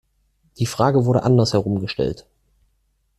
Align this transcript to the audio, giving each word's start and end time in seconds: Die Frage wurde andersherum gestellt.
Die 0.57 0.65
Frage 0.65 1.05
wurde 1.05 1.21
andersherum 1.21 1.79
gestellt. 1.79 2.25